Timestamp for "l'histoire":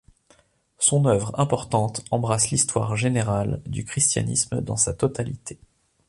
2.49-2.95